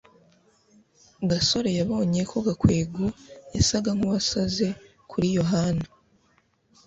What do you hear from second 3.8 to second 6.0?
nkuwasaze kuri yohana